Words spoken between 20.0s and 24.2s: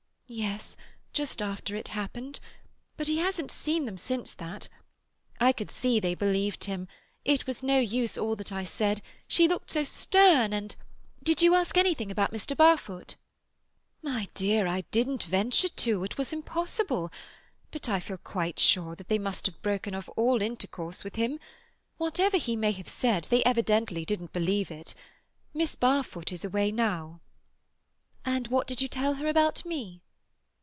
all intercourse with him. Whatever he may have said, they evidently